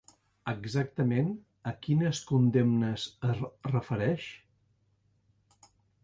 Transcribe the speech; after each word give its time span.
Exactament 0.51 1.27
a 1.71 1.73
quines 1.83 2.21
condemnes 2.31 3.05
es 3.33 3.43
refereix? 3.73 4.25